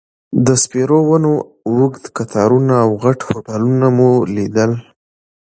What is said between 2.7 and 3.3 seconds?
او غټ